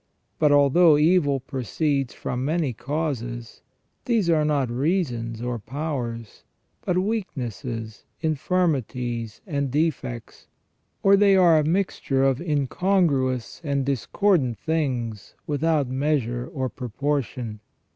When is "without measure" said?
15.45-16.47